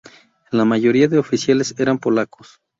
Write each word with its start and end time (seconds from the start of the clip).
La 0.49 0.65
mayoría 0.65 1.07
de 1.07 1.19
oficiales 1.19 1.75
eran 1.77 1.99
polacos. 1.99 2.59